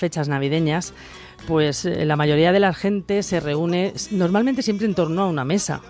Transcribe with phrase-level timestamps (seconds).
[0.00, 0.94] fechas navideñas,
[1.46, 5.44] pues eh, la mayoría de la gente se reúne normalmente siempre en torno a una
[5.44, 5.80] mesa,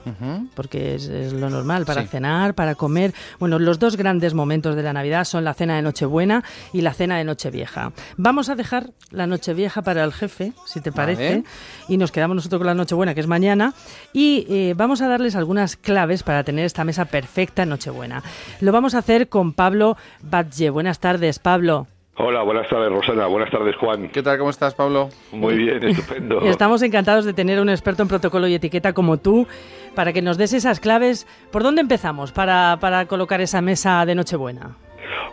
[0.55, 3.15] porque es, lo normal, para cenar, para comer.
[3.39, 6.93] Bueno, los dos grandes momentos de la Navidad son la cena de Nochebuena y la
[6.93, 7.93] cena de Nochevieja.
[8.17, 11.45] Vamos a dejar la Nochevieja para el jefe, si te parece,
[11.89, 13.75] y nos quedamos nosotros con la Nochebuena, que es mañana,
[14.13, 18.23] y eh, vamos a darles algunas claves para tener esta mesa perfecta en Nochebuena.
[18.61, 20.71] Lo vamos a hacer con Pablo Batlle.
[20.71, 21.87] Buenas tardes, Pablo.
[22.23, 24.11] Hola, buenas tardes Rosana, buenas tardes Juan.
[24.11, 25.09] ¿Qué tal, cómo estás Pablo?
[25.33, 26.41] Muy bien, estupendo.
[26.45, 29.47] Estamos encantados de tener un experto en protocolo y etiqueta como tú
[29.95, 31.27] para que nos des esas claves.
[31.51, 34.77] ¿Por dónde empezamos para, para colocar esa mesa de Nochebuena?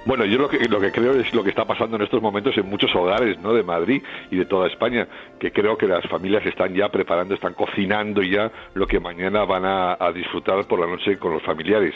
[0.05, 2.57] Bueno, yo lo que, lo que creo es lo que está pasando en estos momentos
[2.57, 3.53] en muchos hogares ¿no?
[3.53, 4.01] de Madrid
[4.31, 5.07] y de toda España,
[5.39, 9.65] que creo que las familias están ya preparando, están cocinando ya lo que mañana van
[9.65, 11.93] a, disfrutar por la noche con los familiares.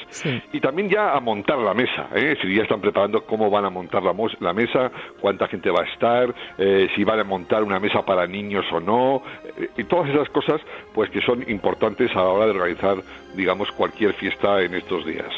[0.51, 2.35] Y también ya a montar la mesa, ¿eh?
[2.41, 5.85] si ya están preparando cómo van a montar la, la mesa, cuánta gente va a
[5.85, 9.23] estar, eh, si van a montar una mesa para niños o no,
[9.57, 10.61] eh, y todas esas cosas
[10.93, 12.97] pues que son importantes a la hora de organizar,
[13.36, 15.31] digamos, cualquier fiesta en estos días.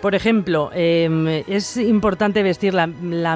[0.00, 1.26] Por ejemplo, em,
[1.76, 2.86] es importante vestir la,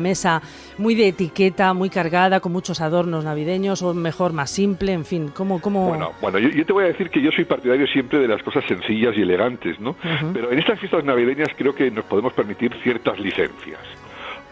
[0.00, 0.42] mesa
[0.78, 5.30] muy de etiqueta, muy cargada, con muchos adornos navideños, o mejor más simple, en fin,
[5.34, 5.61] ¿cómo...?
[5.61, 5.89] cómo...
[5.89, 8.64] Bueno, bueno yo, te voy a decir que yo soy partidario siempre de las cosas
[8.67, 9.97] sencillas y elegantes, ¿no?
[10.33, 13.80] Pero en estas fiestas navideñas creo que nos podemos permitir ciertas licencias.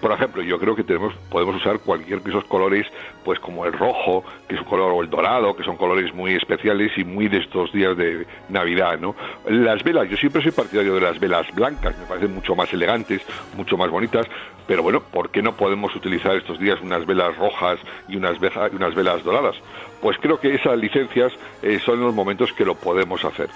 [0.00, 2.86] Por ejemplo, yo creo que tenemos, podemos usar cualquier de esos colores,
[3.24, 6.34] pues como el rojo, que es un color, o el dorado, que son colores muy
[6.34, 9.14] especiales y muy de estos días de Navidad, ¿no?
[9.48, 13.22] Las velas, yo siempre soy partidario de las velas blancas, me parecen mucho más elegantes,
[13.56, 14.26] mucho más bonitas,
[14.66, 18.36] pero bueno, ¿por qué no podemos utilizar estos días unas velas rojas y unas,
[18.72, 19.56] unas velas doradas?
[20.02, 23.48] Pues creo que esas licencias eh, son los momentos que lo podemos hacer.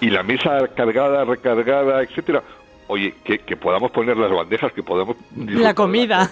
[0.00, 2.42] Y la mesa cargada, recargada, etcétera,
[2.88, 5.16] oye, que, podamos poner las bandejas, que podamos...
[5.36, 6.28] La comida.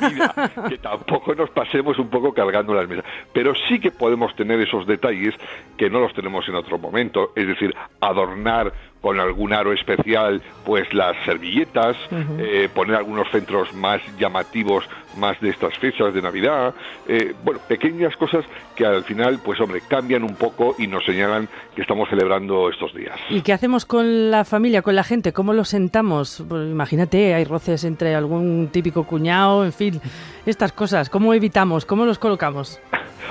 [0.69, 3.05] que tampoco nos pasemos un poco cargando las mesas.
[3.33, 5.35] Pero sí que podemos tener esos detalles
[5.77, 8.73] que no los tenemos en otro momento, es decir, adornar
[9.07, 11.97] con algún aro especial, pues las servilletas,
[12.41, 14.85] eh, poner algunos centros más llamativos,
[15.17, 16.75] más de estas fechas de Navidad,
[17.07, 18.45] eh, bueno, pequeñas cosas
[18.75, 22.93] que al final, pues hombre, cambian un poco y nos señalan que estamos celebrando estos
[22.97, 23.17] días.
[23.31, 25.33] ¿Y qué hacemos con la familia, con la gente?
[25.33, 26.43] ¿Cómo lo sentamos?
[26.49, 30.01] Pues imagínate, hay roces entre algún típico cuñado, en fin,
[30.47, 31.11] estas cosas.
[31.11, 31.87] ¿Cómo evitamos?
[31.87, 32.81] ¿Cómo los colocamos?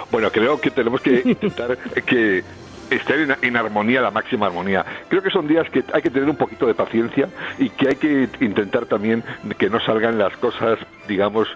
[0.09, 2.45] Bueno, creo que tenemos que intentar que
[2.89, 4.85] estar en, armonía, la máxima armonía.
[5.07, 7.95] Creo que son días que hay que tener un poquito de paciencia y que hay
[7.95, 9.23] que intentar también
[9.57, 11.47] que no salgan las cosas, digamos,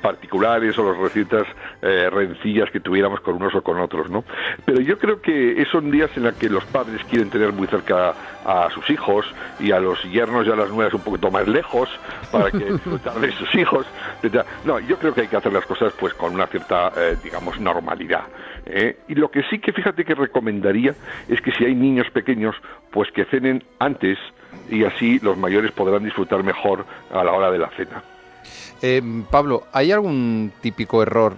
[0.00, 1.46] particulares o las recetas
[1.82, 4.24] eh, rencillas que tuviéramos con unos o con otros, ¿no?
[4.64, 8.14] Pero yo creo que son días en los que los padres quieren tener muy cerca
[8.44, 9.26] a sus hijos
[9.58, 11.88] y a los yernos y a las nuevas un poquito más lejos
[12.30, 13.86] para que disfrutar de sus hijos.
[14.64, 17.58] No, yo creo que hay que hacer las cosas pues con una cierta, eh, digamos,
[17.60, 18.24] normalidad.
[18.66, 18.98] ¿eh?
[19.08, 20.69] Y lo que sí que fíjate que recomendaría
[21.28, 22.56] es que si hay niños pequeños,
[22.90, 24.18] pues que cenen antes
[24.68, 28.02] y así los mayores podrán disfrutar mejor a la hora de la cena.
[28.82, 31.36] Eh, Pablo, ¿hay algún típico error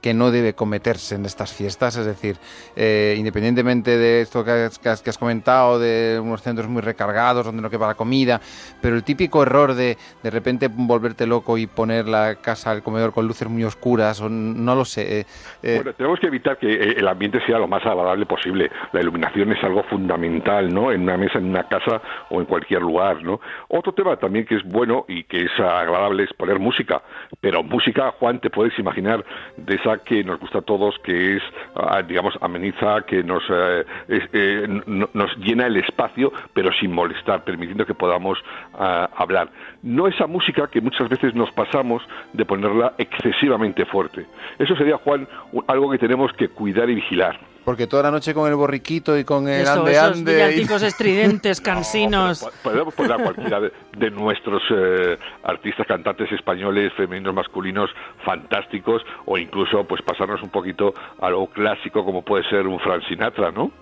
[0.00, 1.96] que no debe cometerse en estas fiestas?
[1.96, 2.36] Es decir,
[2.76, 7.88] eh, independientemente de esto que has, comentado, de unos centros muy recargados donde no queda
[7.88, 8.40] la comida,
[8.80, 13.12] pero el típico error de de repente volverte loco y poner la casa, el comedor
[13.12, 15.20] con luces muy oscuras, o no lo sé.
[15.20, 15.26] Eh,
[15.62, 18.70] eh, bueno, tenemos que evitar que el ambiente sea lo más agradable posible.
[18.92, 20.92] La iluminación es algo fundamental, ¿no?
[20.92, 23.40] En una mesa, en una casa o en cualquier lugar, ¿no?
[23.68, 27.02] Otro tema también que es bueno y que es agradable es poner música música,
[27.40, 29.24] pero música, Juan, te puedes imaginar
[29.56, 31.42] de esa que nos gusta a todos, que es,
[31.74, 37.86] ah, digamos, ameniza, que nos, eh, eh, nos llena el espacio, pero sin molestar, permitiendo
[37.86, 38.38] que podamos
[38.74, 39.48] ah, hablar.
[39.82, 42.02] No esa música que muchas veces nos pasamos
[42.34, 44.26] de ponerla excesivamente fuerte.
[44.58, 45.26] Eso sería, Juan,
[45.68, 47.55] algo que tenemos que cuidar y vigilar.
[47.66, 51.60] Porque toda la noche con el borriquito y con el Eso, ande esos villancicos estridentes,
[51.72, 52.48] cansinos.
[52.62, 57.90] podemos poner a cualquiera de, nuestros eh, artistas, cantantes españoles, femeninos, masculinos,
[58.24, 63.02] fantásticos, o incluso pues pasarnos un poquito a lo clásico como puede ser un Frank
[63.08, 63.72] Sinatra, ¿no?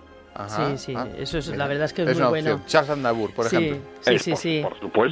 [0.47, 2.61] Sí, sí, ah, eso es, la verdad es que es, muy bueno.
[2.65, 3.77] Charles Aznavour, por ejemplo.
[4.01, 4.63] Sí, sí, sí.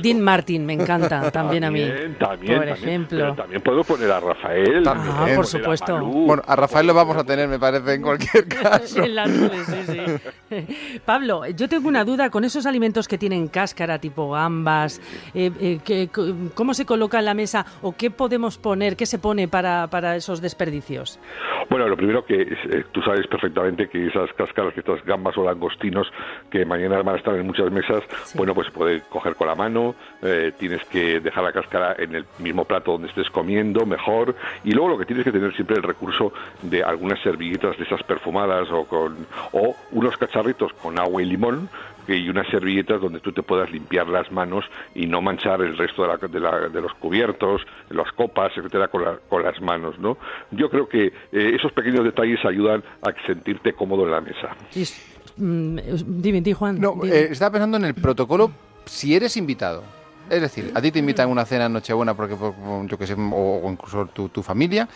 [0.02, 1.90] Dean Martin, me encanta, también, a mí.
[2.20, 3.36] También, por ejemplo.
[3.36, 4.84] también puedo poner a Rafael.
[4.86, 6.00] Ah, por supuesto.
[6.00, 9.04] bueno, a Rafael lo vamos a tener, me parece, en cualquier caso.
[9.04, 11.00] en sí, sí.
[11.06, 15.02] Pablo, yo tengo una duda con esos alimentos que tienen cáscara, tipo gambas,
[15.34, 16.10] eh, eh,
[16.54, 20.16] ¿cómo se coloca en la mesa o qué podemos poner, qué se pone para, para
[20.16, 21.20] esos desperdicios?
[21.70, 25.44] Bueno, lo primero que eh, tú sabes perfectamente que esas cáscaras, que estas gambas o
[25.44, 26.12] langostinos
[26.50, 28.04] que mañana van a estar en muchas mesas,
[28.36, 32.16] bueno, pues se puede coger con la mano, eh, tienes que dejar la cáscara en
[32.16, 35.78] el mismo plato donde estés comiendo, mejor, y luego lo que tienes que tener siempre
[35.78, 41.22] el recurso de algunas servilletas de esas perfumadas o, con, o unos cacharritos con agua
[41.22, 41.70] y limón
[42.08, 44.66] y unas servilletas donde tú te puedas limpiar las manos
[44.96, 49.62] y no manchar el resto de, de, los cubiertos, las copas, etcétera, con, con, las
[49.62, 50.18] manos, ¿no?
[50.52, 54.56] Yo creo que eh, esos pequeños detalles ayudan a sentirte cómodo en la mesa.
[55.38, 55.78] Mm,
[56.22, 56.80] dime, Juan.
[56.80, 58.52] No, eh, estaba pensando en el protocolo
[58.86, 59.84] si eres invitado.
[60.30, 63.16] Es decir, a ti te invitan a una cena en Nochebuena porque, yo que sé,
[63.18, 64.88] o, incluso tu, tu familia.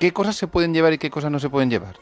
[0.00, 1.96] ¿Qué cosas se pueden llevar y qué cosas no se pueden llevar?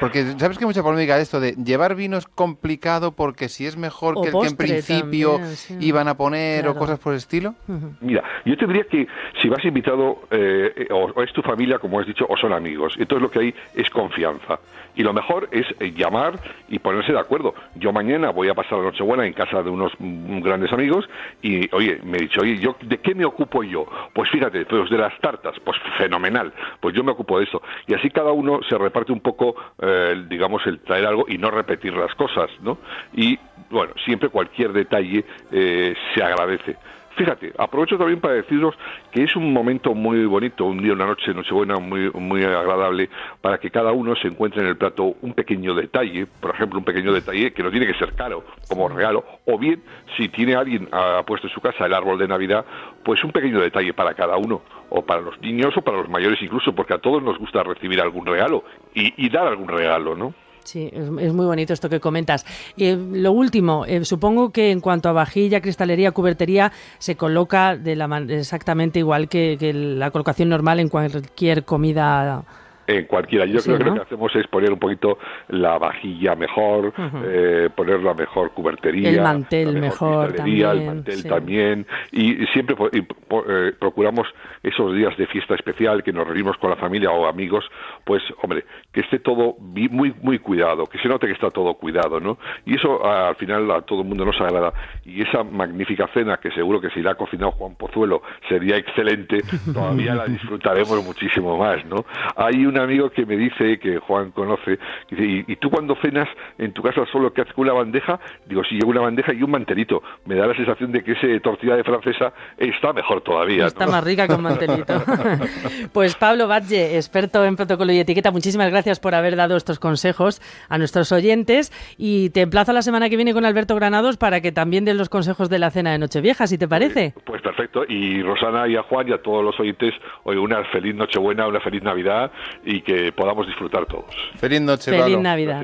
[0.00, 3.66] Porque sabes que hay mucha polémica de esto de llevar vino es complicado porque si
[3.66, 5.40] es mejor que el que en principio
[5.80, 7.54] iban a poner o cosas por el estilo.
[8.00, 9.06] Mira, yo te diría que
[9.40, 13.22] si vas invitado eh, o, es tu familia, como has dicho, o son amigos, entonces
[13.22, 14.58] lo que hay es confianza.
[14.94, 17.54] Y lo mejor es eh, llamar y ponerse de acuerdo.
[17.74, 21.06] Yo mañana voy a pasar la Nochebuena en casa de unos mm, grandes amigos
[21.42, 23.86] y, oye, me he dicho, oye, ¿yo, ¿de qué me ocupo yo?
[24.14, 27.60] Pues fíjate, pues de las tartas, pues fenomenal, pues yo me ocupo de eso.
[27.86, 29.54] Y así cada uno se reparte un poco
[29.86, 32.78] eh, digamos, el traer algo y no repetir las cosas, ¿no?
[33.14, 33.38] Y,
[33.70, 36.76] bueno, siempre cualquier detalle eh, se agradece.
[37.16, 38.74] Fíjate, aprovecho también para deciros
[39.10, 43.08] que es un momento muy bonito, un día, una noche, Nochebuena muy, muy agradable,
[43.40, 46.84] para que cada uno se encuentre en el plato un pequeño detalle, por ejemplo, un
[46.84, 49.82] pequeño detalle que no tiene que ser caro como regalo, o bien,
[50.16, 52.66] si tiene alguien ha puesto en su casa el árbol de Navidad,
[53.02, 54.60] pues un pequeño detalle para cada uno,
[54.90, 57.98] o para los niños o para los mayores incluso, porque a todos nos gusta recibir
[58.02, 58.62] algún regalo
[58.94, 60.34] y, y dar algún regalo, ¿no?
[60.66, 62.44] Sí, es, muy bonito esto que comentas.
[62.76, 67.94] Eh, lo último, eh, supongo que en cuanto a vajilla, cristalería, cubertería, se coloca de
[67.94, 72.44] la exactamente igual que la colocación normal en cualquier comida
[72.86, 73.44] en cualquiera.
[73.46, 75.18] Yo creo que lo que hacemos es poner un poquito
[75.48, 76.92] la vajilla mejor,
[77.24, 83.72] eh, poner la mejor cubertería, el mantel mejor, también, el mantel también, y siempre eh,
[83.78, 84.28] procuramos
[84.62, 87.64] esos días de fiesta especial que nos reunimos con la familia o amigos,
[88.04, 92.20] pues hombre, que esté todo muy muy cuidado, que se note que está todo cuidado,
[92.20, 92.38] ¿no?
[92.64, 94.72] Y eso al final a todo el mundo nos agrada
[95.04, 99.42] y esa magnífica cena que seguro que si la ha cocinado Juan Pozuelo sería excelente,
[99.72, 102.04] todavía la disfrutaremos muchísimo más, ¿no?
[102.36, 104.78] Hay un amigo que me dice, que Juan conoce,
[105.10, 106.28] dice, ¿y, tú cuando cenas
[106.58, 108.18] en tu casa solo que haces con una bandeja?
[108.46, 110.02] Digo, sí, llevo una bandeja y un mantelito.
[110.24, 113.66] Me da la sensación de que ese tortilla de francesa está mejor todavía.
[113.66, 115.02] Está más rica con mantelito.
[115.92, 120.40] pues Pablo Batlle, experto en protocolo y etiqueta, muchísimas gracias por haber dado estos consejos
[120.68, 124.52] a nuestros oyentes y te emplazo la semana que viene con Alberto Granados para que
[124.52, 127.12] también den los consejos de la cena de Nochevieja, si te parece.
[127.14, 127.84] Pues, pues perfecto.
[127.88, 129.94] Y Rosana y a Juan y a todos los oyentes,
[130.24, 132.30] hoy una feliz Nochebuena, una feliz Navidad
[132.66, 134.14] y que podamos disfrutar todos.
[134.36, 135.62] Feliz noche, Feliz Navidad.